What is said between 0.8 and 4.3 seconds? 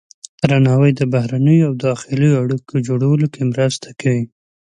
د بهرنیو او داخلي اړیکو جوړولو کې مرسته کوي.